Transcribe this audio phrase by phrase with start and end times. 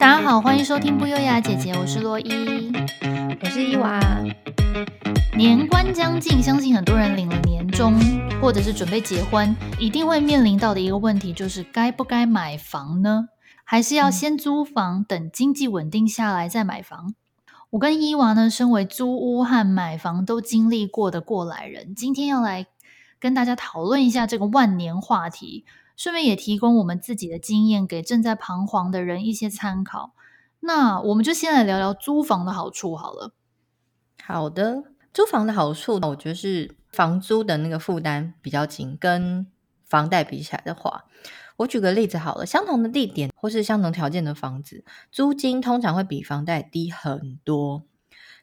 [0.00, 2.72] 大家好，欢迎收听不优雅姐姐，我是洛伊，
[3.42, 4.00] 我是伊娃。
[5.36, 8.00] 年关将近，相信很多人领了年终，
[8.40, 13.28] 或者是准备结婚，一定会面临到的一个问题就是该不该买房呢？
[13.62, 17.14] 还是要先租房，等经济稳定下来再买房？
[17.68, 22.66] 我跟伊娃呢，身为租屋和买房都经历过的过来人，今天要来
[23.18, 25.66] 跟大家讨论一下这个万年话题。
[26.00, 30.14] 顺便也提供我们自己的经验给正在彷徨的人一些参考。
[30.60, 33.34] 那我们就先来聊聊租房的好处好了。
[34.24, 34.82] 好的，
[35.12, 39.46] 租房的好处，我觉得是房租的那个负担比较轻，跟
[39.84, 41.04] 房贷比起来的话，
[41.58, 44.82] 我举个例子好了，相同的地点或是相同条件的房子，
[45.12, 47.82] 租金通常会比房贷低很多。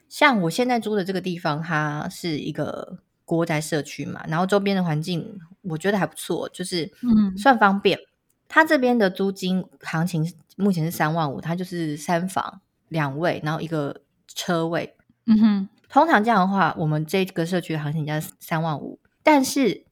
[0.08, 3.00] 像我现在租的这个地方，它是一个。
[3.28, 8.00] 国宅社区嘛，然后周边的环境我觉得还不错，就是嗯，算方便。
[8.48, 14.00] 他、嗯、这边的租金行情目前是三万五，它就是三房两卫，然后一个
[14.34, 14.96] 车位。
[15.26, 18.98] 嗯哼，通常这样的话，我们这个社区的行情价是三万五。
[19.22, 19.84] 但是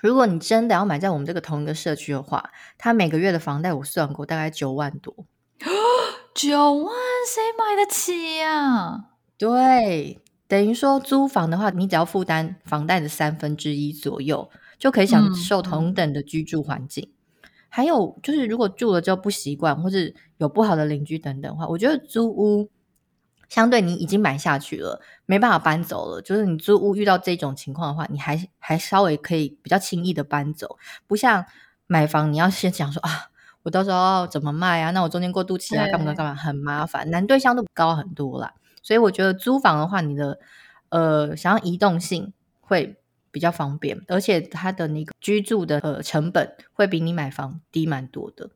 [0.00, 5.26] 如果你真的要买在我们这个同一个社区的话，他每个月的房贷我算过，大概九万多。
[6.32, 6.94] 九万，
[7.26, 9.04] 谁买得起呀、啊？
[9.36, 10.21] 对。
[10.52, 17.08] 等于说租房的话，你只要负担房贷的三分之一左右，就可以享受同等的居住环境。
[17.42, 22.68] 嗯、还有就是，如果住了之后不习惯，或是有不好的邻居等等的话，我觉得租屋
[23.48, 26.20] 相对你已经买下去了，没办法搬走了。
[26.20, 31.46] 就是你租屋遇到这种情况的话，你还还稍微可以比较轻易的搬走，不像
[31.86, 33.30] 买房，你要先想说啊，
[33.62, 34.90] 我到时候怎么卖啊？
[34.90, 38.52] 那我中间过渡期啊，干嘛干嘛，很麻烦，难对象都高很多啦。
[38.82, 40.38] 所以我觉得租房的话，你的
[40.88, 42.96] 呃想要移动性会
[43.30, 48.50] 比较方便，而且它的那个居住的呃成本会比你买房低蛮多的。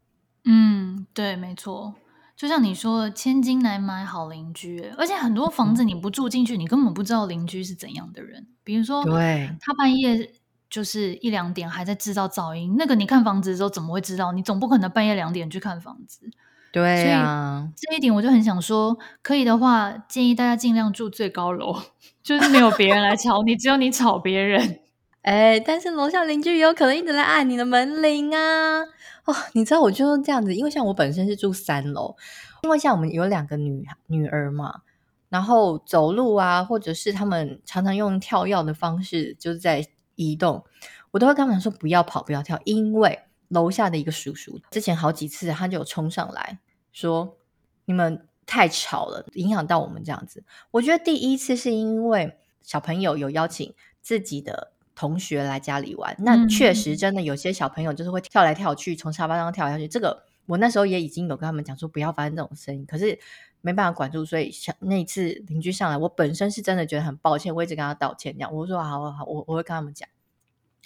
[0.45, 1.95] 嗯，对，没错。
[2.37, 8.47] 就像你说的，千金难买好邻居，而且很多房子你不住进去，嗯、你根本不知道邻居是怎样的人。
[8.63, 10.35] 比如说，对，他半夜
[10.69, 14.33] 就是一两点还在制造噪音，那个你看房子的时候怎么会知道？
[14.33, 16.31] 你总不可能半夜两点去看房子。
[16.73, 21.75] 对啊，所以这一点我就很想说，可以的话，建议大家尽量住最高楼，
[22.23, 24.81] 就是没有别人来吵你，只有你吵别人。
[25.23, 28.83] 哎，但是楼下邻居也有可能一直来按你的门铃啊！
[29.25, 32.15] 哦，你知道我就是这样子，因为像我本身是住三楼，
[32.63, 34.83] 因为像我们有两个女女儿嘛，
[35.29, 39.85] 然后走路啊，或者是他们常常用跳跃的方式就是在
[40.15, 40.63] 移动，
[41.11, 46.59] 我都会跟他们说不要跑，不要跳，因为楼下的一个叔叔之前好几次他就有冲上来。
[46.93, 47.37] 说
[47.85, 50.45] 你们太吵了，影响到我们这样子。
[50.71, 59.87] 我觉得第一次是因为小朋友有邀请自己的同学来家里玩，那确实真的有些小朋友就是会跳来跳去，从沙发上跳下去。
[59.87, 63.19] 这个我那时候也已经有跟他们讲说不要发生这种声音，可是
[63.61, 70.09] 没办法管住，所以那一次邻居上来，我本身是真的觉得很抱歉，我一直跟他道歉，这样我说好好好，我我会跟他们讲。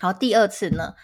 [0.01, 0.95] 好，第二次呢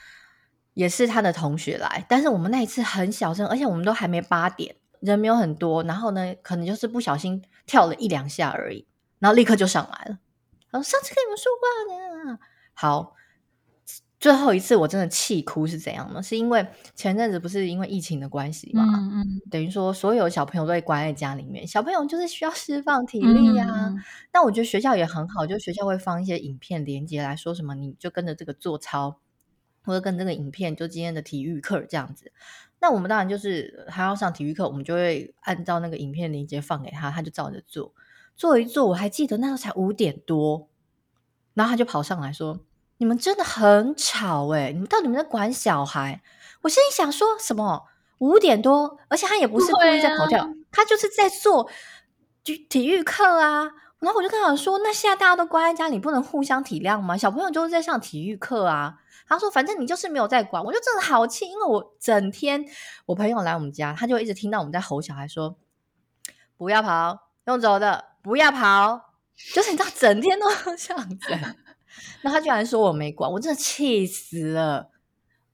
[0.76, 4.76] 也是他的同学来，但是我们那一次很小声，而且我们都还没八点。
[5.00, 8.86] 人没有很多，然后呢，可能就是不小心跳了一两下而已，
[9.19, 10.19] 然后立刻就上来了。
[10.70, 12.38] 然后上次跟你们说过呢，
[12.75, 13.15] 好，
[14.19, 16.22] 最后一次我真的气哭是怎样呢？
[16.22, 23.88] 是因为前阵子不是因为疫情的关系嘛，嗯嗯，等于说所有小朋友都被关在家里面，小朋友就是需要释放体力呀、啊。
[23.88, 29.20] 嗯、那我觉得学校也很好，就学校会放一些影片连接来说什么，你就跟着这个做操，
[29.86, 32.30] 或者跟这个影片就今天的体育课这样子。
[32.78, 37.94] 那我们当然就是还要上体育课，我们就会按照那个影片链接放给他，他就照着做。
[38.36, 40.69] 做一做，我还记得那时候才五点多，
[41.54, 42.60] 然后他就跑上来说
[42.98, 46.20] ：“你们真的很吵诶，你们到底在管小孩？”
[46.60, 47.84] 我心里想说什么？
[48.18, 51.70] 五点多，而且他也不是故意在跑跳，啊、他就是在做
[52.44, 53.70] 就体育课啊。
[54.00, 57.16] 然后我就跟他说：“那现在大家都关在家里，不能互相体谅吗？
[57.16, 62.64] 小朋友就是在上体育课啊。”他说：“反正你就是没有在管。”我就真的好气，因为我整天
[63.06, 65.56] 我朋友来我们家，他就一直听到我们在吼小孩说
[66.56, 69.00] ：“不要跑，用走的，不要跑。”
[69.54, 70.47] 就是你知道，整天都
[70.78, 71.18] 这样子。
[72.22, 74.91] 那他居然说我没管，我真的气死了。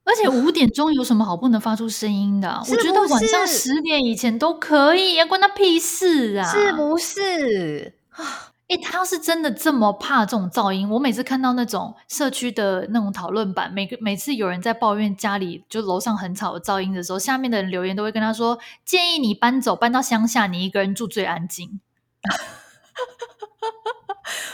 [0.05, 2.61] 而且五点钟有什么好不能发出声音的？
[2.65, 2.77] 是是？
[2.77, 6.45] 我觉得晚上十点以前都可以，关他屁事啊！
[6.45, 8.52] 是不是啊？
[8.69, 21.81] 诶，他是真的这么怕这种噪音，我每次看到那种社区的那种讨论版，每个每次有人在抱怨家里就楼上很吵的噪音的时候，下面的人留言都会跟他说：“建议你搬走，搬到乡下，你一个人住最安静。”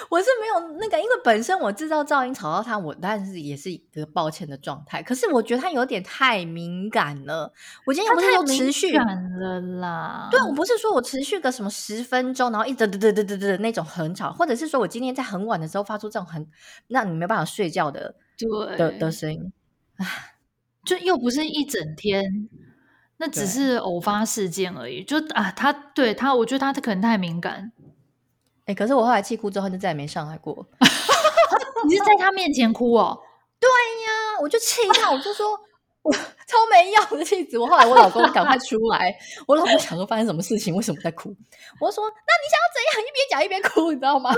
[0.09, 5.03] 我是没有那个，因为本身我制造噪音吵到他，我当然是也是一个抱歉的状态。
[5.03, 7.53] 可是我觉得他有点太敏感了。
[7.85, 9.05] 我今天不是有持续感
[9.39, 10.27] 了啦？
[10.31, 16.47] 对，我不是说我持续个什么十分钟，然后一直嘚嘚嘚嘚嘚那种很吵，或者是说我今天在很晚的时候发出这种很
[16.87, 19.53] 让你没办法睡觉的对的的声音，
[19.97, 20.05] 唉，
[20.85, 22.49] 就又不是一整天，
[23.17, 25.03] 那只是偶发事件而已。
[25.03, 27.71] 就啊，他对他，我觉得他可能太敏感。
[28.69, 30.63] 哎、欸，可是我后来气哭之后，就再也没上来过。
[31.89, 33.19] 你是在他面前哭哦？
[33.59, 35.59] 对呀，我就气他，我就说
[36.03, 36.19] 我超
[36.69, 37.57] 没用的气质。
[37.57, 39.11] 我后来我老公赶快出来，
[39.47, 41.35] 我老公想说发生什么事情，为什么在哭？
[41.81, 43.01] 我说那你想要怎样？
[43.01, 44.29] 一边讲一边哭，你知道吗？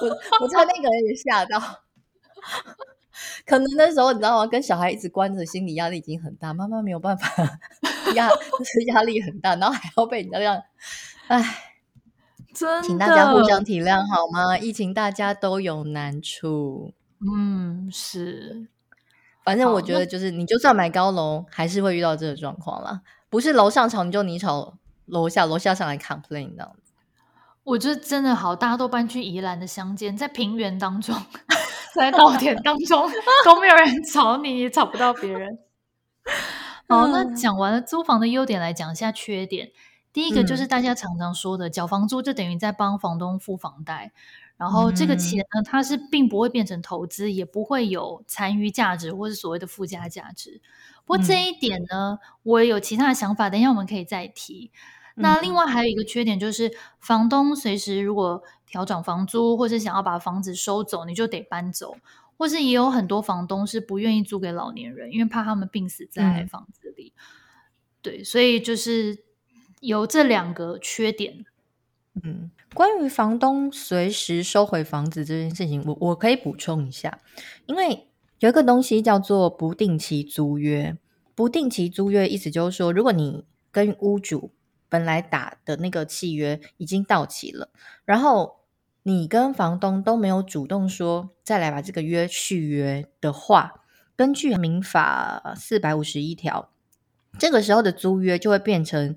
[0.00, 0.08] 我
[0.44, 1.58] 我差那个人也吓到。
[3.44, 4.46] 可能那时候你知道吗？
[4.46, 7.28] 跟小孩一直关着，心理压力已经很大，妈妈没有办法
[8.14, 10.62] 压，就是压力很大，然后还要被人家这样，
[11.26, 11.72] 唉。
[12.82, 14.56] 请大家互相体谅好吗？
[14.56, 16.94] 疫情大家都有难处。
[17.20, 18.68] 嗯，是。
[19.44, 23.02] 反正我觉得就是，你就算买高楼，还是会遇到这个状况啦。
[23.28, 26.92] 不是楼上吵你就你吵楼下，楼下上来 complain 这样子。
[27.64, 31.14] 我觉得真的好，大家都搬去宜兰的乡间，在平原当中，
[31.94, 33.10] 在稻田当中
[33.44, 35.58] 都没有人吵你，也吵不到别人。
[36.88, 39.70] 好，那讲完了租房的优点，来讲一下缺点。
[40.14, 44.12] 第一个就是大家常常说的，缴房租就等于在帮房东付房贷，
[44.56, 50.62] 然后这个钱呢，它是并不会变成投资，也不会有残余价值或是所谓的附加价值。
[51.04, 54.70] 不过这一点呢，我也有其他的想法，等一下我们可以再提。
[55.16, 56.70] 那另外还有一个缺点就是，
[57.00, 61.96] 房东随时如果调整房租，或是想要把房子收走，你就得搬走，
[62.38, 67.12] 或是也有很多房东是不愿意租给老年人，因为怕他们病死在房子里。
[68.00, 69.23] 对，所以就是。
[69.84, 71.44] 有这两个缺点，
[72.22, 77.20] 嗯，关于房东随时收回房子这件事情，我我可以补充一下，
[77.66, 78.08] 因为
[78.38, 80.96] 有一个东西叫做不定期租约。
[81.34, 84.52] 不定期租约意思就是说，如果你跟屋主
[84.88, 87.68] 本来打的那个契约已经到期了，
[88.06, 88.60] 然后
[89.02, 93.82] 你跟房东都没有主动说再来把这个约续约的话，
[94.16, 96.70] 根据民法四百五十一条，
[97.38, 99.14] 这个时候的租约就会变成。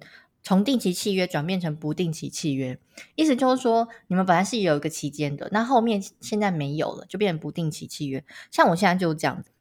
[0.47, 2.79] 从定期契约转变成不定期契约，
[3.15, 8.23] 意思就是说，你们本来是有一个期间的，那后面现在没有了，就变成不定期契约。
[8.49, 9.51] 像我现在就这样子，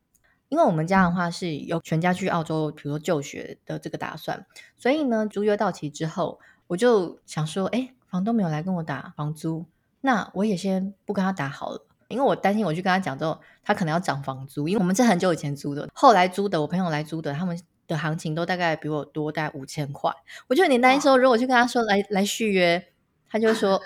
[0.49, 4.47] 因为我们家的话是有全家去澳洲，比如说就学的这个打算，
[4.79, 6.38] 所以呢，租约到期之后，
[6.69, 9.67] 我就想说，哎，房东没有来跟我打房租，
[10.03, 17.61] 那我也先不跟他打好了，因为我担心我去跟他讲之后，他可能要涨房租，因为我们是很久以前租的，后来租的，我朋友来租的，他们。
[17.87, 20.12] 的行情都大概比我多，大概五千块。
[20.49, 22.93] 我就有点担心说，如果我去跟他说来来续约，
[23.29, 23.81] 他就说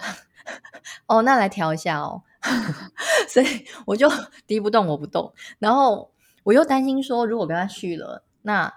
[1.07, 2.23] 哦，那来调一下哦。
[3.29, 3.47] 所以
[3.85, 4.11] 我就
[4.47, 5.33] 敌不动我不动。
[5.59, 6.11] 然后
[6.43, 8.73] 我又担心说，如果跟他续了，那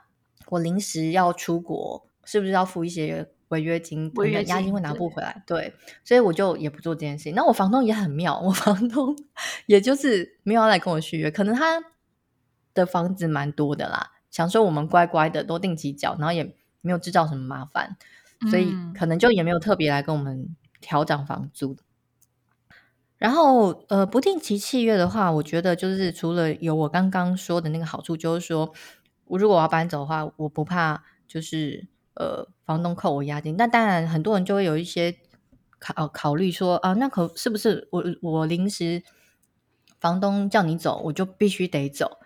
[0.47, 4.11] 我临时要出国，是不是要付一些违约金？
[4.15, 5.41] 违约押金会拿不回来。
[5.47, 5.73] 对，对，
[6.03, 7.33] 所以我就也不做这件事情。
[7.33, 9.15] 那我房东也很妙，我房东
[9.65, 11.81] 也就是没有要来跟我续约，可能他
[12.73, 14.11] 的房子蛮多的啦。
[14.33, 17.95] 想说我们乖乖的多定期缴，然后也没有制造什么麻烦，
[18.49, 21.73] 所以可能就也没有特别来跟我们调涨房租。
[21.73, 21.77] 嗯、
[23.19, 28.73] 然后呃，不定期契约的话，我觉得就是除了有我刚刚说的那个好处，就是说
[29.25, 33.55] 我如果我要搬走的话，我不怕就是呃房东扣我押金。
[33.55, 35.15] 那当然很多人就会有一些
[35.77, 39.03] 考考虑说啊，那可是不是我我临时
[39.99, 42.17] 房东叫你走，我就必须得走，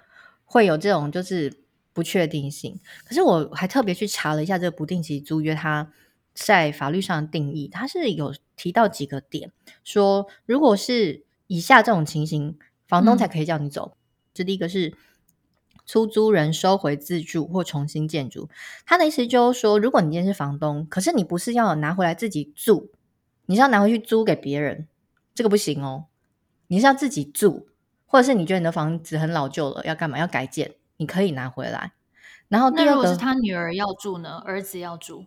[0.45, 1.66] 会有这种就是。
[1.97, 5.91] 不确定性，可是我还特别去查了一下这个不定期租约，它
[6.35, 9.51] 在法律上的定义，它是有提到几个点，
[9.83, 12.55] 说如果是以下这种情形，
[12.87, 13.97] 房东才可以叫你走。
[14.31, 14.93] 这、嗯、第一个是
[15.87, 18.47] 出租人收回自住或重新建筑，
[18.85, 22.91] 他的意思就是说，如果你今天是房东，可是你不是要拿回来自己住，
[23.47, 24.87] 你是要拿回去租给别人，
[25.33, 26.05] 这个不行哦。
[26.67, 27.69] 你是要自己住，
[28.05, 30.19] 或者是你觉得你的房子很老旧了，要干嘛？
[30.19, 30.75] 要改建。
[30.97, 31.93] 你可以拿回来，
[32.47, 34.41] 然后第二个，那如果是他女儿要住呢？
[34.43, 35.25] 儿子要住，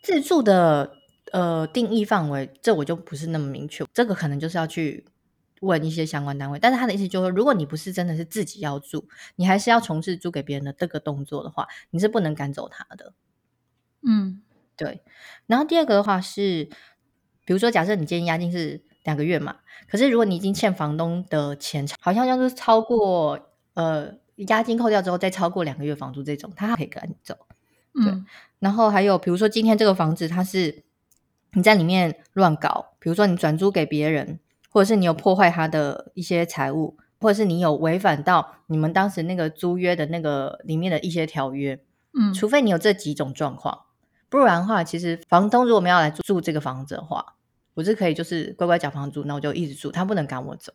[0.00, 0.96] 自住的
[1.32, 3.84] 呃定义范围，这我就不是那么明确。
[3.92, 5.04] 这个可能就是要去
[5.60, 6.58] 问一些相关单位。
[6.60, 13.12] 但是他的意思就是说，如果你不是真的是自己要住，你还是要从事租给别人的这个动作的话，你是不能赶走他的。
[14.06, 14.40] 嗯，
[14.76, 15.02] 对。
[15.46, 16.68] 然后第二个的话是，
[17.44, 19.56] 比如说假设你今天押金是两个月嘛，
[19.88, 24.21] 可是如果你已经欠房东的钱，好像就是超过呃。
[24.36, 27.36] 押金扣掉之后，再超过两个月房租这种，他还可以赶你走。
[27.94, 28.24] 对，嗯、
[28.58, 30.82] 然后还有比如说今天这个房子，它是
[31.52, 41.78] 你在里面乱搞，比如说你转租给别人，或者是你有破坏他的一些财物，或者是你有违反到你们当时那个租约的那个里面的一些条约，
[42.18, 43.82] 嗯，除非你有这几种状况，
[44.30, 47.34] 不然的话，其实房东如果没有来住住这个房子的话，
[47.74, 50.72] 我是可以就是乖乖缴房租，那我就一直住，他不能赶我走。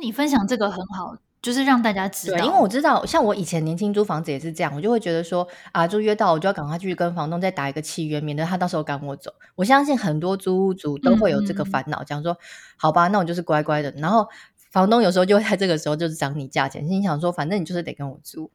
[0.00, 1.16] 你分享这个很好。
[1.42, 9.32] 就是让大家知道，因为我知道，像我以前年轻租房子也是这样，我就会觉得说啊，租约到我就要赶快去跟房东再打一个契约，免得他到时候赶我走。
[9.54, 12.36] 我相信很多租屋族都会有这个烦恼，讲、嗯、说
[12.76, 13.90] 好吧，那我就是乖乖的。
[13.96, 14.28] 然后
[14.70, 18.50] 房东有时候就会在这个时候就是涨你价钱，心想说反正你就是得跟我租。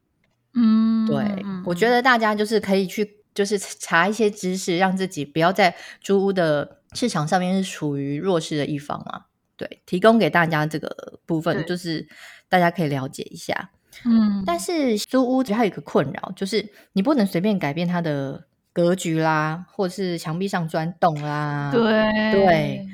[0.54, 9.25] 嗯，对，我觉得大家就是可以去就是查一些知识，让自己不要在租屋的市场上面是处于弱势的一方啊。
[9.58, 12.08] 对，提供给大家这个部分就是。
[12.48, 13.72] 大家可以了解一下，
[14.06, 21.72] 嗯，但是租屋还有一个困扰，就是你不能随便改变它的格局啦，或者是墙壁上钻洞啦。
[21.74, 21.82] 对
[22.32, 22.88] 对，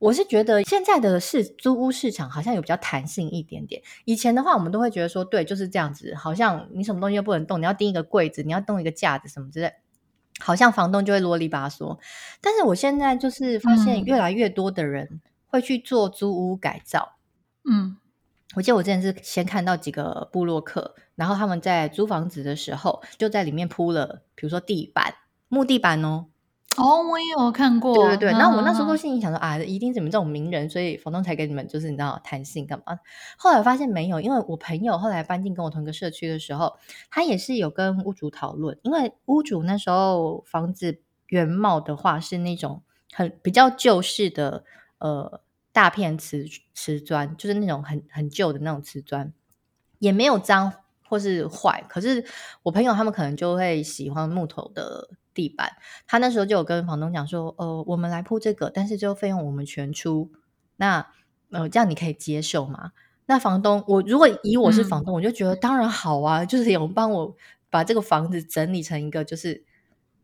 [0.00, 3.80] 我是觉得现在的市租屋市场好像有比较弹性一点点。
[4.04, 9.72] 以前的话，我们都会觉得说，对，就是这样子，好像你什么东西都不能动，你要钉一个柜子，你要动一个架子什么之类，
[10.40, 11.96] 好像房东就会啰里吧嗦。
[12.40, 17.16] 但是我现在就是发现，越来越多的人会去做租屋改造，
[17.68, 17.96] 嗯。
[18.56, 25.14] 我记得我之前是先看到几个部落客，然后他们在租房子的时候就在里面铺了，比如说地板、
[25.46, 26.26] 木地板哦。
[26.76, 27.94] 哦，我也有看过。
[27.94, 32.98] 对对对，然后我那时候都心里想说啊，一定是你们这种名人，所以房东才给你们就是你知道弹性干嘛？
[33.38, 36.76] 后来我发现没有，因为我朋友后来搬进跟我同一个社区的时候，
[37.08, 44.64] 他也是有跟屋主讨论，因为屋主那时候房子原貌的话是那种很比较旧式的，
[45.00, 45.40] 呃。
[45.72, 49.32] 大片瓷瓷砖，就是那种很很旧的那种瓷砖，
[50.00, 50.72] 也没有脏
[51.06, 51.84] 或是坏。
[51.88, 52.24] 可是
[52.64, 55.70] 我朋友他们可能就会喜欢木头的地板。
[56.08, 60.32] 他那时候就有跟房东讲说：“呃，我们来铺这个，但是就费用我们全出。
[60.74, 61.06] 那
[61.52, 62.90] 呃，这样你可以接受吗？”
[63.26, 67.36] 那房东，我如果以我是房东，嗯、我就觉得当然好啊，就是有帮我
[67.70, 69.64] 把这个房子整理成一个就是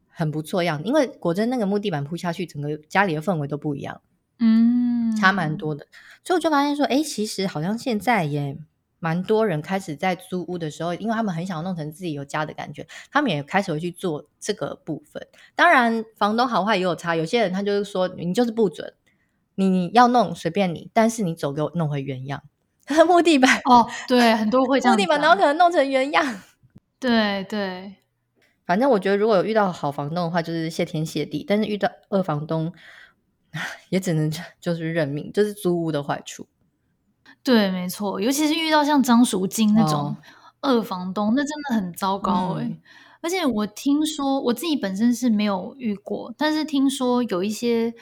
[0.08, 0.82] 很不错样。
[0.82, 4.00] 因为果真那个木地板铺下去，整个家里的氛围都不一样。
[4.38, 5.86] 嗯，差蛮多的，
[6.22, 8.58] 所以我就发现说，哎，其实好像现在也
[8.98, 15.26] 蛮多人开始在租屋的时候，因为他们很想弄成自己有家的感觉，他们也开始会去做这个部分。
[15.54, 18.92] 当然，房东好坏也有差，有些人他就是说，你就是不准，
[19.54, 22.42] 你要弄随便你，但是你走给我弄回原样。
[23.08, 26.40] 木地板哦，对，很多会 这样，木地板然后可能弄成原样。
[27.00, 27.96] 对对，
[28.64, 32.72] 反正我觉得如果有遇到好房东的话，就是谢天谢地；但是遇到二房东。
[33.90, 36.46] 也只能就是认命，这、就是租屋的坏处。
[37.42, 40.16] 对，没错，尤其是遇到像张淑金那种
[40.60, 42.66] 二房东，哦、那真的很糟糕哎、欸。
[42.66, 42.80] 嗯、
[43.20, 47.94] 而且我听说，我自己本身是没有遇过，但是听说有一些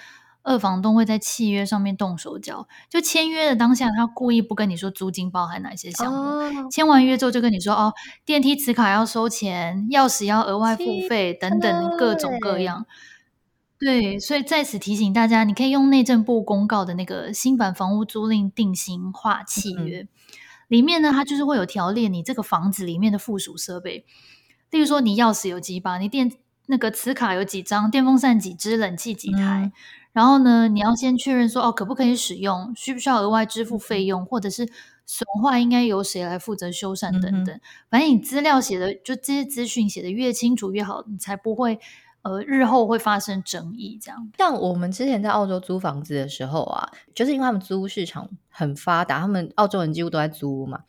[0.45, 7.93] 二房东会在契约上面动手脚，就签约的当下，他故意不跟你说租金包含哪些项目，哦、签完约之后就跟你说哦，
[8.25, 12.87] 电梯磁卡要收钱，钥匙要额外付费，等等各种各样。
[13.85, 20.09] 对，所以在此提醒大家，你可以用内政部公告的那个新版房屋租赁定型化契约，嗯、
[20.69, 24.07] 里面呢，它就是会有条列你这个房子里面的附属设备，
[24.71, 26.33] 例如说你钥匙有几把，你电
[26.65, 29.73] 那个磁卡有几张，电风扇几只，冷气几台，嗯、
[30.15, 34.67] 然后呢，你要先确认说哦，可不可以使用，需不需要额外支付费用，或者是
[35.05, 37.61] 损坏应该由谁来负责修缮等等，嗯、
[37.91, 41.79] 反正你资料写的就这些资讯写的越清楚越好，你才不会。
[42.25, 44.31] 呃，日后会发生争议，这样。
[44.39, 50.85] 像我们之前在澳洲租房子的时候啊，就是因为他们租屋市场很发达，他们澳洲人几乎都在租屋嘛。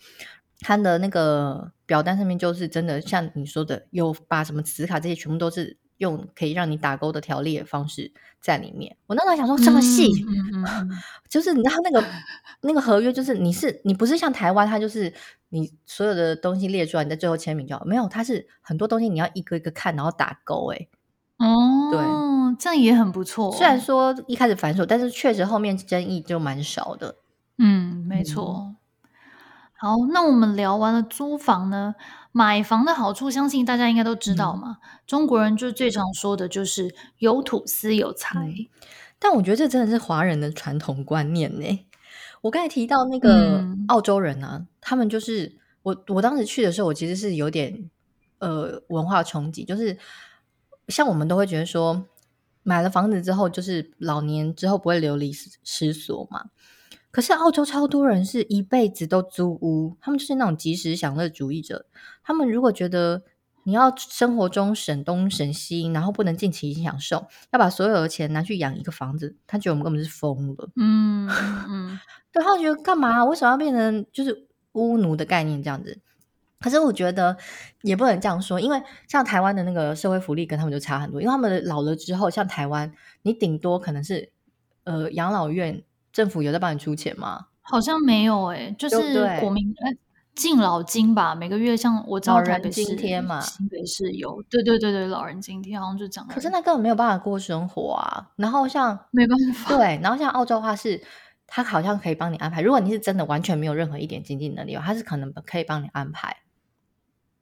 [0.61, 8.95] 他的那个表单上面就是真的像你说的，有把什么磁卡这些全部都是用可以让你打勾的条例的方式在里面。
[9.07, 10.89] 我那时候想说这么细，嗯嗯、
[11.29, 12.07] 就是你知道那个
[12.61, 15.13] 那个合约，就是你是你不是像台湾，它就是
[15.49, 17.83] 你所有的东西列出来，你在最后签名就好。
[17.83, 20.87] 没有，它是很多东西你要一个一个看，然后打勾、欸，
[21.37, 21.99] 诶哦，对，
[22.57, 23.51] 这样也很不错。
[23.51, 27.17] 虽然说一开始繁琐，但是确实后面争议就蛮少的。
[27.57, 28.67] 嗯，没错。
[28.67, 28.75] 嗯、
[29.73, 31.95] 好，那我们聊完了租房呢，
[32.31, 34.77] 买房的好处，相信大家应该都知道嘛。
[34.81, 38.67] 嗯、中国人就最常说的就是有土司有财、嗯。
[39.19, 41.85] 但我觉得这真的是华人的传统观念呢。
[42.41, 47.89] 我刚才提到那个澳洲人啊，嗯、他们就是我我当时去的时候，我其实是有点
[48.39, 49.97] 呃文化冲击，就是。
[50.87, 52.05] 像我们都会觉得说，
[52.63, 55.31] 买了房子之后，就是老年之后不会流离
[55.63, 56.45] 失所嘛。
[57.11, 61.85] 可是澳洲超多人是一辈子都租屋，他们就是那种及时享乐主义者。
[62.23, 63.23] 他们如果觉得
[63.63, 70.69] 你要生活中省东省西，然后不能尽情享受，要把所有的钱拿去养一个房子，他觉得我们根本是疯了。
[70.75, 71.29] 嗯
[71.69, 71.99] 嗯，
[72.33, 73.23] 对，他觉得干嘛？
[73.23, 75.99] 为什么要变成就是屋奴的概念这样子？
[76.65, 77.37] 可是我觉得
[77.83, 82.91] 也不能这样说，因为像台湾的那个社会福利跟他们就差很多，因为他们老了之后，像台湾，
[83.21, 84.31] 你顶多可能是
[84.83, 87.45] 呃养老院，政府有在帮你出钱吗？
[87.61, 89.95] 好像没有诶、欸，就是国民哎
[90.33, 98.31] 敬老金吧，每个月像我知道台北市老人津贴嘛，新北市有，对对对对，老人津贴好像就讲，可是那根本没有办法过生活啊。
[98.37, 100.99] 然后像没办法，对，然后像澳洲的话是，
[101.45, 106.35] 他好像可以帮你安排，如果你是真的完全没有任何一点经济能力，他是可能可以帮你安排。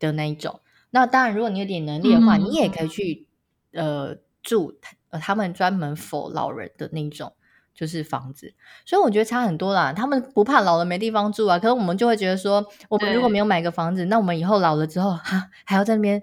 [0.07, 0.59] 的那一种，
[0.91, 3.27] 那当然，如果你有点能力的话，嗯、你也可以去
[3.73, 4.77] 呃住
[5.09, 7.33] 呃他们专门 for 老人的那种
[7.73, 8.53] 就是房子，
[8.85, 9.91] 所以我觉得差很多啦。
[9.91, 16.21] 他们不怕老了没地方住啊，可是我们就会觉得说，我们如果没有买个房子，那我们以后老了之后哈还要在那边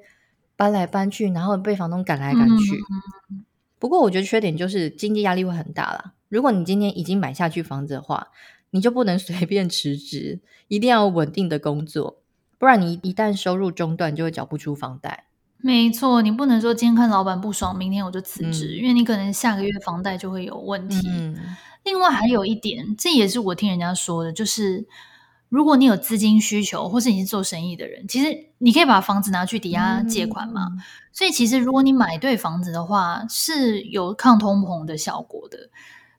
[0.55, 2.77] 搬来搬去，然后被房东赶来赶去。
[3.31, 3.45] 嗯、
[3.79, 6.13] 不过我觉得缺点就是经济压力会很大啦。
[6.29, 8.29] 如果你今天已经买下去房子的话，
[8.71, 12.20] 你就不能随便 辞职，一定要稳定的工作。
[12.61, 15.25] 不然你一旦收入中断，就会缴不出房贷。
[15.57, 21.09] 没错，你不能说今天看老板不爽，明天我就辞职，嗯、因为你可能下个月房贷就会有问题。
[21.09, 21.35] 嗯、
[21.85, 24.87] 另外还有一点，这也是我听人家说的，就是
[25.49, 30.67] 如果你有资金需求，或是你是做生意的人，其实你可以把房子拿去抵押借款嘛。
[30.71, 30.81] 嗯、
[31.15, 35.71] 所以其实如果你买对房子的话，是有抗通膨的效果的。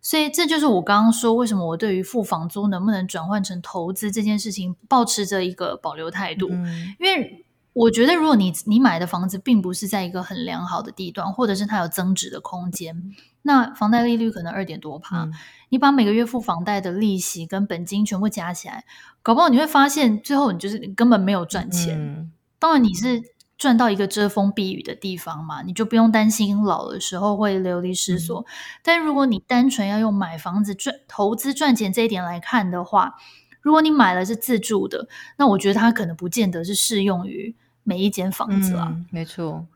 [0.01, 6.49] 所以这就是我刚刚说，为什么我对于付房租能不能转换成投资这件事情，抱持着一个保留态度。
[6.51, 15.33] 嗯、因为我觉得，如果你你买的房子并不是在一个很良好的地段，或者是它有增值的空间，那房贷利率可能二点多趴，嗯、
[15.69, 18.83] 你把每个月付房贷的利息跟本金全部加起来，
[19.21, 21.95] 搞不好你会发现，最后你就是根本没有赚钱。
[21.99, 23.21] 嗯、当然你是。
[23.61, 28.41] 赚到一个遮风避雨的地方嘛，你就不用担心老的时候会流离失所。
[28.41, 28.45] 嗯、
[28.81, 33.13] 但如果你单纯要用买房子赚投资赚钱这一点来看的话，
[33.61, 38.87] 如果你买了是自住的，那我觉得它可能不见得是适用于每一间房子啊。
[38.89, 39.67] 嗯、没错，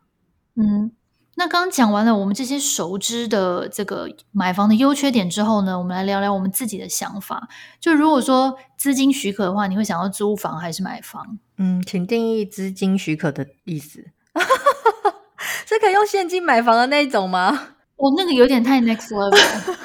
[0.56, 0.92] 嗯。
[1.38, 7.50] 那刚刚讲完了我们这些熟知的这个买房的优缺点之后呢，我们来聊聊我们自己的想法。
[7.80, 11.38] 就如果说资金许可的话，你会想要租房还是买房？
[11.58, 14.06] 嗯，请定义资金许可的意思，
[15.68, 17.70] 是可以用现金买房的那种吗？
[17.98, 19.32] 哦，那个有点太 next level。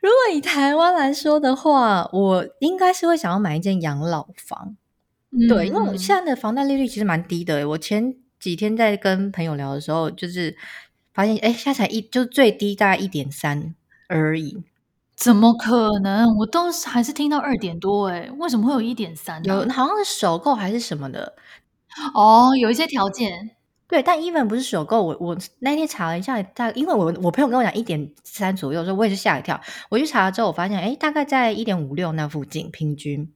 [0.00, 4.76] 如果以台湾来说的话，我应该是会想要买一间养老房。
[5.30, 7.68] 嗯、对，因为我现在的房贷利率其实蛮低的。
[7.70, 10.56] 我前几天在跟朋友聊的时候，就是
[11.12, 13.74] 发现，哎，现在才一，就最低大概一点三
[14.08, 14.62] 而已。
[15.16, 16.28] 怎么可能？
[16.36, 19.44] 我都还是听到二点多，哎，为什么会有一点三？
[19.44, 21.34] 有好像是首购还是什么的？
[22.14, 23.50] 哦，有一些条件。
[23.88, 25.02] 对，但 even 不是首购。
[25.02, 29.58] 我我那天查了一下，大因为我我朋友跟我讲一点三左右，所以我也是吓一跳。
[29.88, 33.32] 我去查了之后，我发现，哎，大概在一点五六那附近平均。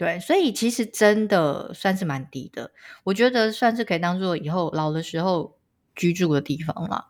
[0.00, 2.72] 对，所以其实真的算是蛮低的，
[3.04, 5.58] 我觉得算是可以当做以后老的时候
[5.94, 7.08] 居住的地方了。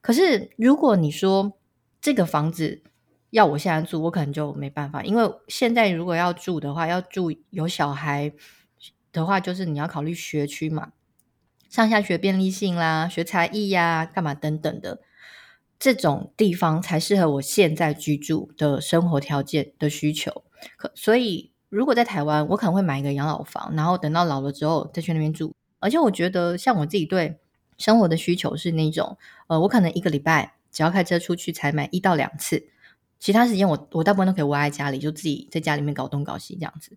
[0.00, 1.58] 可是如果你说
[2.00, 2.82] 这个房子
[3.28, 8.32] 要我现在住，我可能就没办法，因为现在如果要住的话，要住有小孩
[9.12, 10.92] 的话，就是你要考虑学区嘛，
[11.68, 15.02] 上下学便利性啦，学才艺呀，干嘛等等的，
[15.78, 20.44] 这种地方才适合我现在居住的生活条件的需求。
[20.78, 21.52] 可所以。
[21.68, 25.52] 如果在台湾，我可能会买一个养老房，然后等到老了之后再去那边住。
[25.78, 27.38] 而且我觉得，像我自己对
[27.76, 32.68] 生活的需求是那种，呃，我可能一个礼拜只要开车出去才买一到两次，
[33.18, 36.96] 其他时间我我大部分都可以窝在家里，就自己在家里面搞东搞西这样子。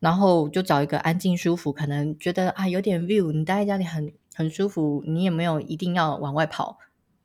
[0.00, 6.78] 然后就找一个安静舒服，可能觉得啊有点 view，你待在家里很很舒服，你也没有一定要往外跑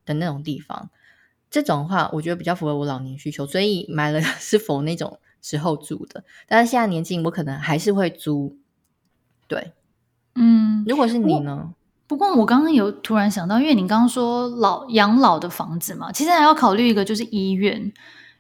[0.06, 0.90] 的那种地方。
[1.52, 5.20] 这种的话，我觉得比较符合我老年需求，所以买了 是否那种。
[5.42, 8.58] 时候租的，但是现在年轻，我可能还是会租。
[9.48, 9.74] 对，
[10.36, 11.74] 嗯，如果是你呢？
[12.08, 17.80] 不过我刚刚有突然想到，因为你刚刚说老养老的房子嘛，其实还要考虑一个就是医院，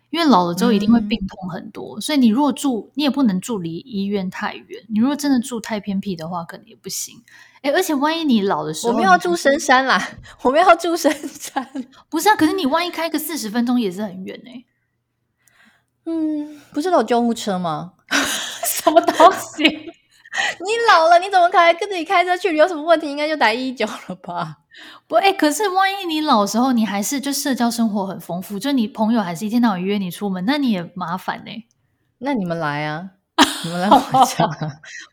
[0.09, 4.83] 因为老了之后一定会病痛很多，嗯、所以你如果住，你也不能住离医院太远。
[4.87, 7.21] 你如果真的住太偏僻的话，可能也不行。
[7.61, 10.01] 哎，而且万一你老的时候，我们要住深山啦，
[10.41, 11.67] 我们要住深山，
[12.09, 12.35] 不是啊？
[12.35, 14.63] 可是你万一开个四十分钟也是很远哎。
[16.09, 17.93] 嗯，不是有救护车吗？
[18.65, 19.63] 什么东西？
[20.59, 22.55] 你老了，你怎么开跟自己开车去？
[22.55, 24.57] 有什么问题，应该就打一一九了吧？
[25.07, 31.67] 不，哎、欸，可是万一你老的时候，你还是就社交生活很丰富，就你朋友还是一天到晚约你出门，那你也麻烦呢、欸。
[32.19, 33.11] 那你们来啊！
[33.63, 34.47] 你们来我家，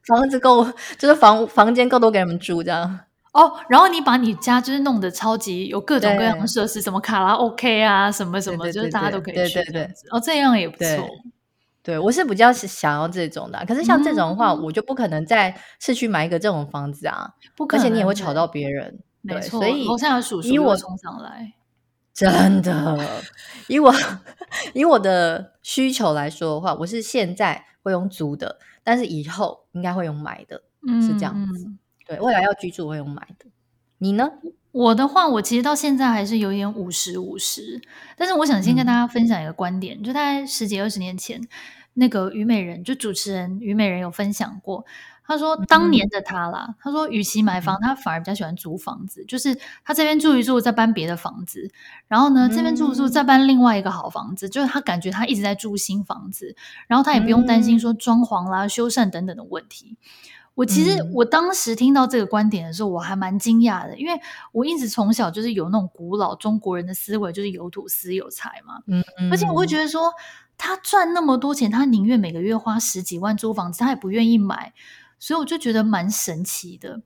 [0.06, 0.64] 房子够，
[0.98, 3.00] 就是房房间够多给你们住这样。
[3.36, 9.54] 哦，然后你把你家就是弄得超级有各种各样的设施，什么卡拉 OK 啊，什么什么，就是大家都可以去。
[9.54, 11.08] 对对对，哦，这样也不错。
[11.82, 18.98] 对，我是比较想要这种的，可是像这种的话，我就不可能在市区买一个这种房子啊，不可能，而且你也会吵到别人。
[19.20, 21.52] 没错，所以楼下的叔叔我冲上来，
[22.14, 22.98] 真的，
[23.68, 23.92] 以我
[24.72, 30.62] 以我的需求来说的话，我是现在会用租的，但是以后应该会用买的，
[31.02, 31.66] 是这样子。
[32.06, 33.46] 对，未来要居住会用买的，
[33.98, 34.30] 你呢？
[34.72, 37.80] 我的话，我其实到现在还是有点五十五十，
[38.14, 41.40] 但是我想先跟大家分享一个观点，嗯、就大概十几二十年前，
[41.94, 44.84] 那个虞美人就主持人虞美人有分享过，
[45.24, 51.70] 他说当年的他啦，嗯、他说与其买房，他反而比较喜欢租房子，嗯、就是他这边住一住，再搬别的房子，
[52.06, 56.54] 然后呢这边住一住，再搬另外一个好房子，嗯、就是他感觉他一直在住新房子，
[56.86, 59.96] 然后他也不用担心说装潢啦、修缮等等的问题。
[60.56, 64.18] 我其实我当时听到这个观点的时候，我还蛮惊讶的，因为
[64.52, 68.82] 我一直从小就是有那种古老中国人的思维，就是有土斯有财嘛。
[69.30, 70.10] 而且我会觉得说，
[70.56, 74.72] 他赚那么多钱，他宁愿每个月花十几万租房子，他也不愿意买，
[75.18, 77.02] 所以我就觉得蛮神奇的。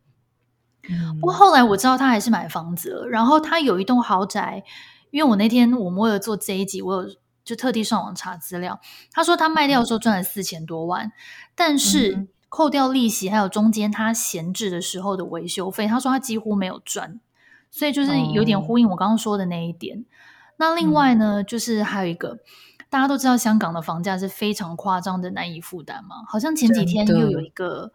[0.89, 1.19] 嗯。
[1.19, 4.63] 不过后来我知道他还是买房子了，然后他有一栋豪宅，
[5.11, 11.11] 因为我那天我们为了做这一集，我有就特地上网查资料，他说他卖掉的时候赚了四千多万，
[11.57, 12.29] 但是。
[12.51, 17.21] 嗯扣掉利息，还有中间他闲置的时候的维修费，他说他几乎没有赚，
[17.71, 20.01] 所以就是有点呼应我刚刚说的那一点。
[20.01, 20.05] 哦、
[20.57, 22.41] 那另外呢，嗯、就是还有一个，
[22.91, 26.17] 大家都知道香港的房价是非常夸张的，难以负担嘛。
[26.27, 27.93] 好像前几天又有一个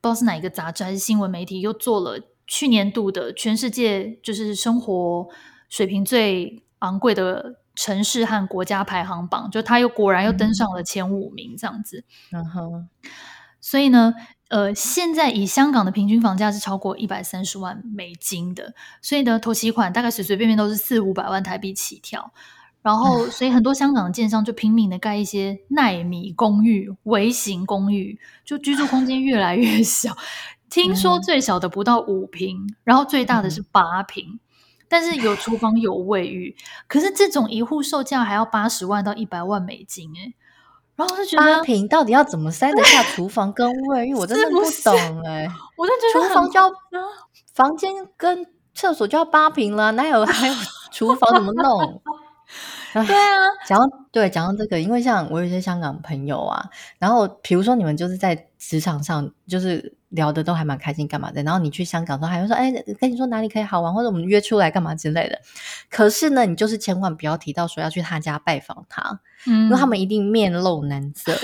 [0.00, 5.28] 不知道是哪一个杂志还是新闻媒体又做了去年度的全世界就是生活
[5.68, 12.02] 水平最昂贵的城市和国家排行榜，就他又果然又登上了前五名这样子。
[12.30, 12.88] 然后、嗯。
[13.62, 14.12] 所以呢，
[14.50, 22.34] 呃，现在以香港的平均房价是超过一百三十万美金的，所以呢，投期款大概随随便便都是四五百万台币起跳。
[22.82, 30.16] 然后，所以很多香港的建商就拼命的盖一些奈米公寓、微型公寓，就居住空间越来越小。
[30.68, 34.40] 听说最小的不到五坪，然后最大的是八坪，
[34.88, 36.56] 但是有厨房有卫浴。
[36.88, 40.34] 可是这种一户售价还要八十万到一百万美金，诶
[40.94, 44.14] 然后我就觉得八平到底要怎么塞得下厨房跟卫浴？
[44.16, 45.50] 我真的不懂哎、欸！
[45.76, 46.70] 我就觉得厨房就要
[47.54, 50.54] 房间跟厕所就要八平了，哪有还有
[50.90, 52.02] 厨房怎么弄？
[52.92, 56.62] 对啊，讲到对讲到这个，因为像我有一些香港朋友啊，
[56.98, 61.42] 然后比如说你们就是在职场上就是聊的都还蛮开心，干嘛的？
[61.42, 65.38] 然后你去香港的时候还会说，哎，跟你说哪里可以好玩，或者我们约出来干嘛之类的。
[65.90, 71.36] 可是呢，你就是千万不要提到说要去他家拜访他，嗯，因为他们一定面露难色，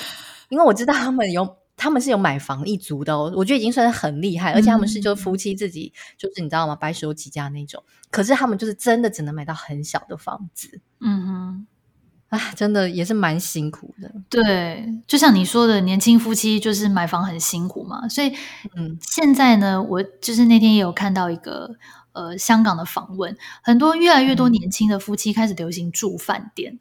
[0.48, 1.56] 因为我知道他们有。
[1.80, 6.74] 他们是有买房一族的哦，我觉得已经算是很厉害，而且他们是就夫妻自己，嗯、就是你知道吗？
[6.74, 7.80] 白手起家那种。
[8.10, 11.66] 可是他们就是真的只能买到很小的房子，嗯哼，
[12.28, 14.12] 哎，真的也是蛮辛苦的。
[14.28, 18.08] 对，就像你说的，年轻夫妻就是买房很辛苦嘛。
[18.08, 18.32] 所以，
[18.76, 21.76] 嗯，现在呢，我就是那天也有看到一个
[22.12, 26.74] 呃香港的访问，很多越来越多年轻的夫妻开始流行住饭店。
[26.74, 26.78] 嗯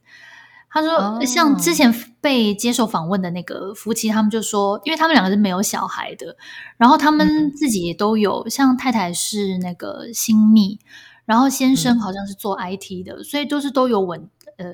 [0.69, 6.35] 他说，像之前被接受访问的那个夫妻，他们就说，因为他们两个是没有小孩的，
[6.77, 10.77] 然后他们自己也都有，嗯、像太太是那个新密，
[11.25, 14.65] 然后先生好像是做 IT 的，嗯、所以都是都有稳呃，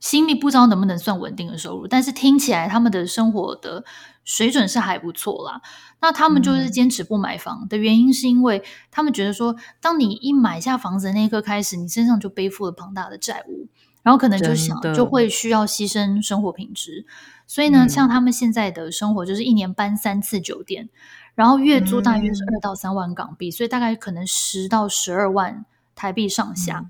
[0.00, 3.84] 新秘不知道能不能算稳定的收入，但是听起来他们的生活的
[4.24, 5.60] 水准是还不错啦。
[6.00, 13.68] 那他们就是坚持不买房的原因，是因为他们觉得说，当你一买下房子的那一刻开始，你身上就背负了庞大的债务。
[14.02, 17.04] 然后可能就想就会需要牺牲生活品质，
[17.44, 20.88] 所以呢，像他们现在的生活就是一年搬三次酒店，
[21.34, 25.64] 然后月租大约是二到三万港币，所以大概可能十到十二万
[25.96, 26.88] 台币上下。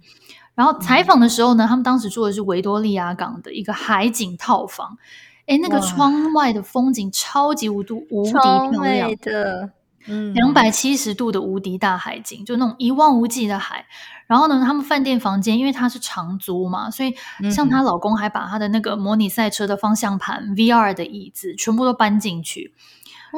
[0.56, 4.98] 然后采访的时候呢，他们当时住的是维多利亚港的一个海景套房，
[5.46, 9.70] 诶，那个窗外的风景超级无度无敌漂亮的，
[10.08, 13.86] 嗯，两百七十度的无敌大海景，就那种一望无际的海。
[14.26, 17.14] 然后呢，他们饭店房间因为他是长租嘛，所以
[17.48, 22.74] 像她老公还把他的那个模拟赛车的方向盘、嗯、VR 的椅子全部都搬进去。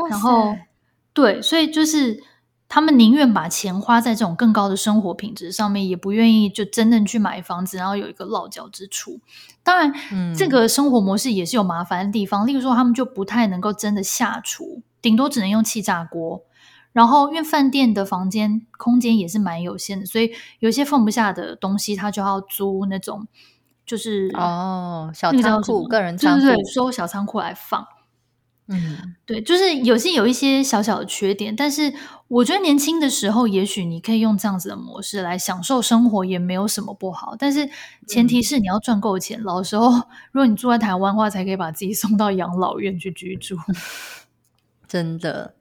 [0.08, 0.56] 然后，
[1.12, 2.22] 对，所以就是
[2.68, 9.20] 他们宁愿把钱花在这种更高的生活品质上面，也不愿意就真正去买房子，然后有一个落脚之处。
[9.62, 16.42] 当然，嗯、这个生活模式也是有麻烦的地方，例如说他们就不太能够真的下厨，顶多只能用气炸锅。
[16.92, 23.28] 然后，因为饭店的房间空间也是蛮有限的，所以有些放不下的东西，他就要租那种，
[23.86, 27.86] 就是哦，小仓库、个人仓库，对对对，收小仓库来放。
[28.70, 31.90] 嗯，对，就是有些有一些小小的缺点，但是
[32.28, 37.34] 我觉得年轻的时候，也许你可以用这样子的模式来享受生活，也没有什么不好。
[37.38, 37.66] 但是
[38.06, 39.90] 前提是你要赚够钱，嗯、老的时候，
[40.32, 43.56] 如果你住在台湾的话，才可以把自己送到养老院去居住。
[44.86, 45.54] 真的，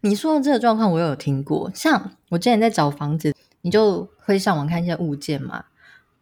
[0.00, 1.70] 你说的这个状况我有听过。
[1.74, 5.66] 像我之前在找房子，你就会上网看一些物件嘛，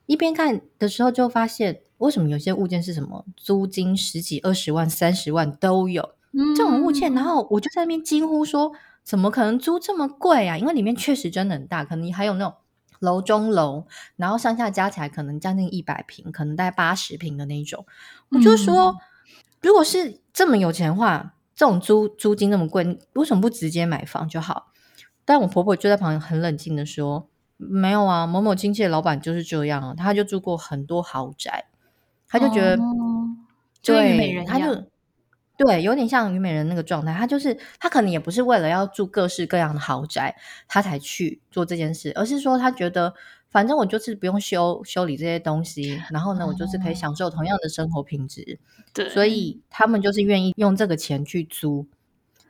[0.07, 6.11] 一边看的时候就发现，为什么有些物件是什么租金十几、二十万、三十万都有。
[6.57, 8.73] 这种物件，然后我就在那边惊呼说
[9.05, 12.55] ：“怎么可能租这么贵啊？”因为里面确实真的很大，可能还有那种
[12.99, 17.87] 楼中楼，然后上下加起来可能将近一百平，可能大概八十平的那种。
[18.31, 18.97] 我就说，嗯、
[19.63, 24.73] 如果是这么有钱的话，这种租租金那么贵，为什么不直接买房就好？
[25.25, 31.67] 但我婆婆就在旁边很冷静的说：“没有啊，某某亲戚的老板就是这样啊，他就住过很多豪宅，
[32.27, 33.37] 他就觉得，哦、
[33.83, 34.85] 对，他就。”
[35.57, 40.35] 对，有点像虞美人那个状态，他就是他可能也不是为了要住各式各样的豪宅，
[40.67, 43.15] 他才去做这件事，而是说他觉得
[43.51, 48.59] 反正我就是不用修修理这些东西，然后呢，我就是可以享受同样的生活品质。
[48.93, 51.87] 对，所以他们就是愿意用这个钱去租，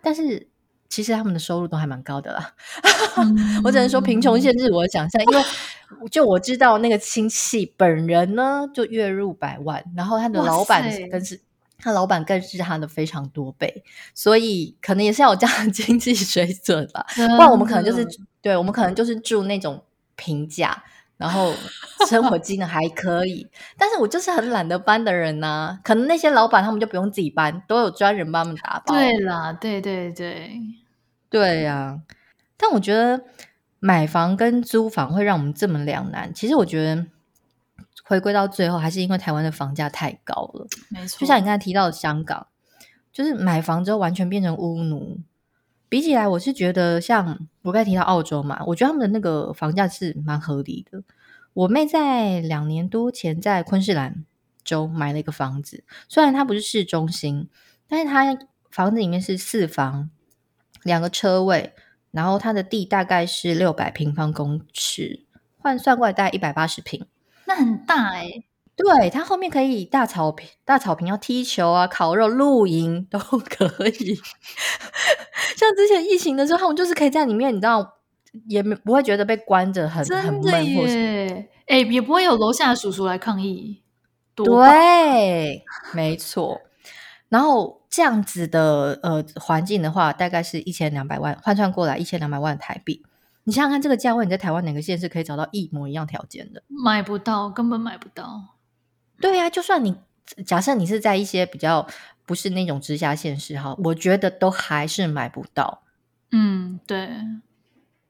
[0.01, 0.49] 但是
[0.88, 2.55] 其实他们的收入都还蛮高的啦。
[3.19, 5.45] 嗯、 我只能说贫穷限制我的想象，因为
[6.11, 11.38] 就我知道那个亲戚本人呢，就月入百万，然后他的老板更是。
[11.85, 17.05] 他老板更是他的非常多倍，所以可能也是要有这样的 经济水准吧。
[17.14, 18.03] 不然我们可能就是，
[18.40, 19.85] 对，我们可能就是住那种
[20.16, 20.83] 平价，
[21.18, 21.53] 然后
[22.09, 23.47] 生活机能还可以。
[23.77, 28.94] 但是我就是很懒得搬的人呐、啊，可能那些老板他们就不用自己搬，都有专人帮他们打包。
[28.94, 30.59] 对啦，对对对，
[31.29, 32.01] 对呀、啊。
[32.57, 33.23] 但我觉得
[33.79, 36.33] 买房跟租房会让我们这么两难。
[36.33, 37.05] 其实我觉得。
[38.05, 40.67] 回归到最后，还是因为台湾的房价太高了。
[40.90, 42.47] 没错，就像你刚才提到的香港，
[43.12, 45.19] 就是买房之后完全变成屋奴。
[45.88, 51.03] 比起来，我是觉得像我刚才提到澳洲嘛，我觉得他们的那个房价是蛮合理的。
[51.53, 54.25] 我妹在两年多前在昆士兰
[54.64, 57.49] 州买了一个房子，虽然它不是市中心，
[57.87, 58.37] 但是它
[58.71, 60.11] 房子里面是四房，
[60.83, 61.73] 两个车位，
[62.11, 65.25] 然后它的地大概是六百平方公尺，
[65.59, 67.07] 换算过来大概一百八十平。
[67.46, 68.44] 那很大哎、欸，
[68.76, 74.18] 对，它后面可以大草坪，大草坪要踢球啊、烤肉、露营都 可以。
[75.57, 77.98] 像之前疫情的时候，他们就是可以在里面，你知道，
[78.48, 83.83] 也没不会觉得被关着很很闷，或是哎，也不会有楼下的叔叔来抗议。
[84.35, 86.61] 对，没错。
[87.28, 93.04] 然后这样子的呃环境的话，大概是一千两百万，换算过来一千两百万台币。
[93.46, 96.62] 你想想看，这个价位你在台湾哪个县市可以找到一模一样条件的？
[96.66, 98.57] 买不到，根本买不到。
[99.20, 99.94] 对呀、啊，就算你
[100.46, 101.87] 假设你是在一些比较
[102.24, 105.83] 不是那种直辖县市哈，我觉得都还是买不到。
[106.33, 107.11] 嗯，对。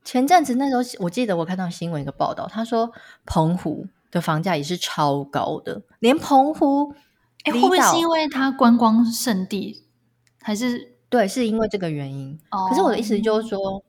[0.04, 2.92] 前阵子那时候，我记得我看到新闻一个报道，他说
[3.26, 6.94] 澎湖的房价也是超高的，连澎湖，
[7.42, 9.82] 哎，会不会是因为它观光胜地，
[10.40, 12.38] 还是对，是因为这个原因？
[12.52, 13.84] 哦、可是我的意思就是说。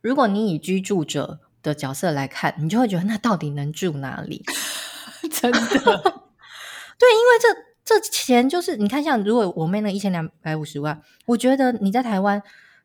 [0.00, 4.44] 如果你以居住者的角色来看，你就会觉得那到底能住哪里？
[5.30, 7.48] 真的，对，因为这
[7.84, 12.42] 这钱就是你看，像如果我妹那一千两百五十万，我觉得你在台湾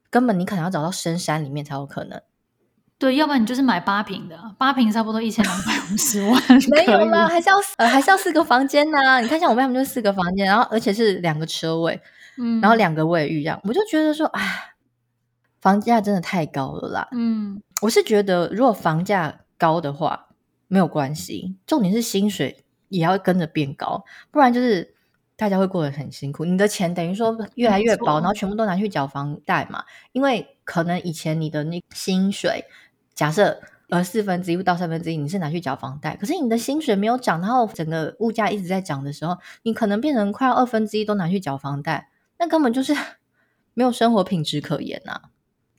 [0.10, 2.19] 根本你可能要找到深山里面才有可能。
[2.97, 9.19] 对，要不然你就是买八平的，八平差不多一千两百五十万， 没有啦，还是要呃还是要四个房间呐、啊。
[9.19, 12.02] 你看像我妹他们就是四个房间，然后而且是两个车位，
[12.38, 14.73] 嗯，然后两个卫浴这样，我就觉得说，哎。
[15.63, 17.08] 房价真的太高了啦！
[17.13, 20.28] 嗯，我是觉得，如果房价高的话，
[20.67, 24.93] 没有关系，重点是薪水也要跟着变高，不然就是
[25.38, 26.43] 大家会过得很辛苦。
[26.43, 29.86] 你的钱等于说越来越薄，然后全部都拿去缴房贷嘛。
[30.12, 32.65] 因为可能以前你的那薪水，
[33.13, 42.93] 假设呃四分之一到三分之一，你是拿去缴房贷，可是你的薪水没有涨，然后整个物价一直在涨的时候，你可能变成快要二分之一都拿去缴房贷，那根本就是
[43.73, 45.21] 没有生活品质可言呐。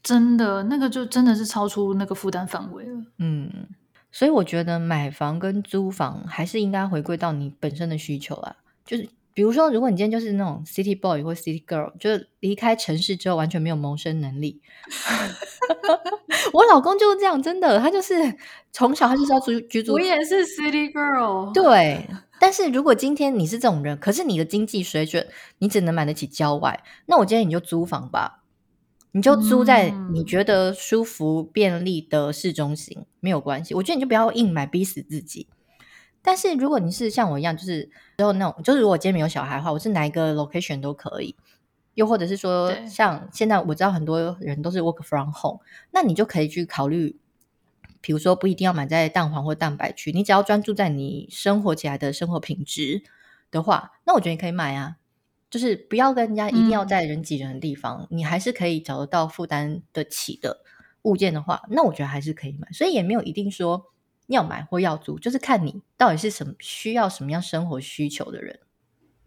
[0.04, 3.02] 真的，那个就真的是超出那个负担范围了。
[3.18, 3.50] 嗯，
[4.12, 8.54] 所以我觉得买房跟租房还是应该回归到你本身的需求啊。
[8.84, 14.60] 就是比如说，如果你今天就是那种 city boy 或 city girl，就是离开城市之后完全没有谋生能力。
[16.52, 18.12] 我老公就是这样，真的，他就是
[18.72, 19.94] 从小他就是要居居住。
[19.94, 21.50] 我也是 city girl。
[21.54, 22.06] 对，
[22.38, 25.26] 但是如果今天你是这种人，可是你的经济水准
[25.58, 28.42] 你只能买得起郊外，那我建议你就租房吧。
[29.16, 33.72] 你就租在你觉得舒服、便利的市中心，嗯、没有关系。
[33.72, 35.46] 我觉得你就不要硬买，逼死自己。
[36.20, 41.36] 但是如果你是像我一样，就是之后那种，就是如果今天没有小孩的话，我是哪一个 location 都可以。
[41.94, 45.60] 又或者是说，像现在我知道很多人都是 work from home，
[45.92, 47.16] 那你就可以去考虑，
[48.00, 53.04] 比如说不一定要买在蛋黄或蛋白区，你只要专注在你生活起来的生活品质
[53.52, 54.96] 的话，那我觉得你可以买啊。
[55.54, 60.64] 就是不要跟人家一定要在人挤人的地方，嗯、你还是可以找得到负担得起的
[61.02, 62.66] 物件的话，那我觉得还是可以买。
[62.72, 63.92] 所以也没有一定说
[64.26, 68.58] 要买或要租，就是看你到底是什么需要什么样生活需求的人。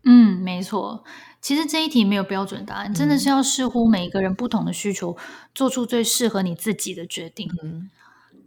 [0.03, 1.05] 嗯，没错。
[1.39, 5.23] 其实这一题没有标准答案，真的是要视乎每一个人不同的需求，嗯、
[5.55, 7.49] 做出最适合你自己的决定。
[7.63, 7.89] 嗯。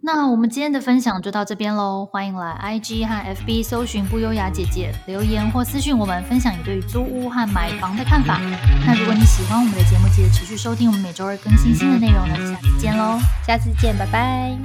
[0.02, 8.40] 那我们今天的分享就到这边喽，欢迎来 IG 和 FB 搜寻不优雅姐姐留言或私讯我们，分享你对于租屋和买房的看法。
[8.86, 12.26] 那如果你喜欢我们的节目，记得持续收听我们每周二更新新的内容。
[12.26, 14.56] 那就下次见喽，下次见，拜拜，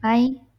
[0.00, 0.49] 拜。